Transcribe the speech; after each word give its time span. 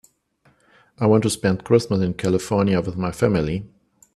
I 0.97 1.05
want 1.05 1.21
to 1.21 1.29
spend 1.29 1.63
Christmas 1.63 2.01
in 2.01 2.15
California 2.15 2.81
with 2.81 2.97
my 2.97 3.11
family. 3.11 3.69